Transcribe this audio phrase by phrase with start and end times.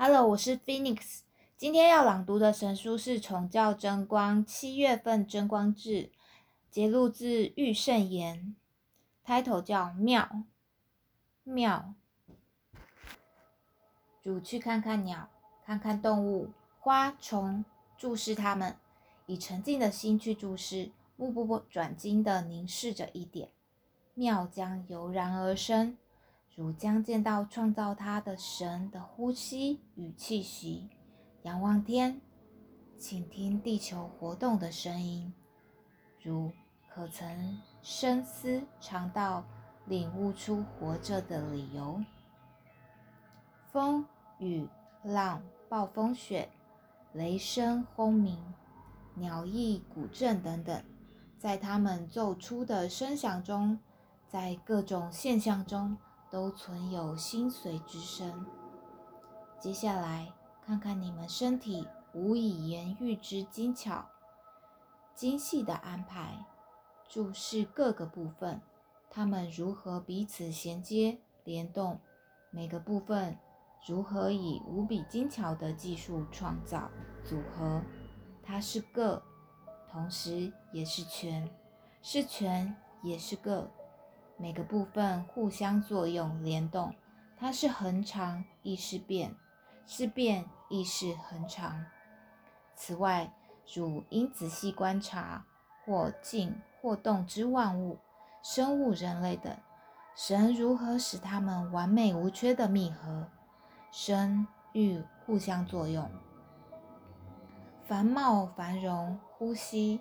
[0.00, 1.22] Hello，我是 Phoenix。
[1.56, 6.12] 今天要朗读的神书是《崇教真光》七月份真光志，
[6.70, 8.54] 节录自玉圣言
[9.26, 10.44] ，title 叫《妙
[11.42, 11.96] 妙》。
[14.22, 15.28] 主去看看鸟，
[15.66, 17.64] 看看动物、花虫，
[17.96, 18.76] 注视它们，
[19.26, 23.48] 以沉静的心去注视，目不转睛地凝视着一点，
[24.14, 25.98] 妙将油然而生。
[26.58, 30.88] 如将见到创造他的神的呼吸与气息，
[31.42, 32.20] 仰望天，
[32.98, 35.32] 倾听地球活动的声音，
[36.20, 36.50] 如
[36.88, 39.44] 可曾深思尝到
[39.86, 42.02] 领悟出活着的理由。
[43.70, 44.04] 风
[44.40, 44.66] 雨
[45.04, 46.48] 浪暴风雪，
[47.12, 48.36] 雷声轰鸣，
[49.14, 50.82] 鸟翼鼓震等等，
[51.38, 53.78] 在他们奏出的声响中，
[54.26, 55.96] 在各种现象中。
[56.30, 58.46] 都存有心随之身。
[59.58, 60.32] 接下来
[60.64, 64.06] 看看你们身体无以言喻之精巧、
[65.14, 66.44] 精细的安排，
[67.08, 68.60] 注视各个部分，
[69.10, 72.00] 它们如何彼此衔接联动，
[72.50, 73.38] 每个部分
[73.86, 76.90] 如何以无比精巧的技术创造
[77.24, 77.82] 组合。
[78.42, 79.22] 它是个，
[79.90, 81.50] 同时也是全，
[82.02, 83.70] 是全也是个。
[84.40, 86.94] 每个部分互相作用联动，
[87.36, 89.34] 它是恒常亦是变，
[89.84, 91.84] 是变亦是恒常。
[92.76, 93.32] 此外，
[93.74, 95.44] 如应仔细观察
[95.84, 97.98] 或静或动之万物、
[98.40, 99.52] 生物、人类等，
[100.14, 103.26] 神如何使它们完美无缺的密合、
[103.90, 106.08] 生育、互相作用、
[107.84, 110.00] 繁茂繁荣、呼吸。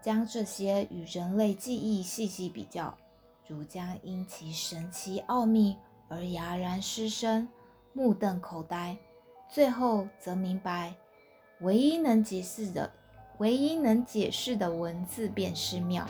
[0.00, 2.96] 将这些与人类记忆细细比较，
[3.46, 5.76] 如将因其神奇奥秘
[6.08, 7.48] 而哑然失声、
[7.92, 8.96] 目瞪口呆，
[9.48, 10.94] 最后则明白，
[11.60, 12.90] 唯一能解释的、
[13.38, 16.06] 唯一能解释的文字便是妙。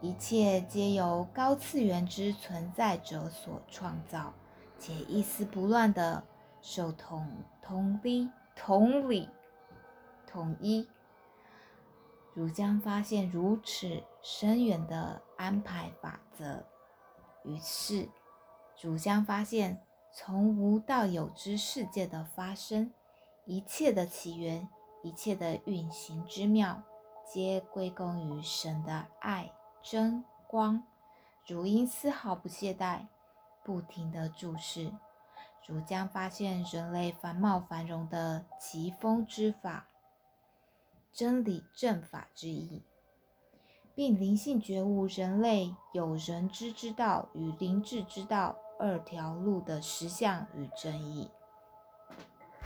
[0.00, 4.32] 一切皆由高次元之存在者所创造，
[4.78, 6.22] 且一丝不乱的
[6.60, 7.26] 受同
[7.62, 9.28] 同理、同理、
[10.26, 10.86] 统一。
[12.36, 16.62] 汝将发现如此深远的安排法则，
[17.44, 18.10] 于是，
[18.78, 19.82] 汝将发现
[20.12, 22.92] 从无到有之世界的发生，
[23.46, 24.68] 一切的起源，
[25.02, 26.82] 一切的运行之妙，
[27.26, 29.50] 皆归功于神的爱
[29.82, 30.84] 真光。
[31.46, 33.06] 汝应丝毫不懈怠，
[33.64, 34.92] 不停地注视，
[35.66, 39.86] 汝将发现人类繁茂繁荣的奇峰之法。
[41.16, 42.82] 真理正法之意，
[43.94, 51.30] 并灵性觉悟人类有人知之道与灵智之道二条路的实相与真意。